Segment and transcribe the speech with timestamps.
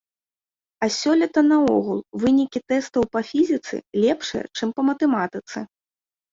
[0.85, 3.75] А сёлета наогул вынікі тэстаў па фізіцы
[4.07, 5.59] лепшыя, чым па матэматыцы.